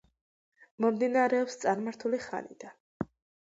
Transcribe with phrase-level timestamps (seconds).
[0.85, 3.11] მომდინარეობს წარმართული ხანიდან.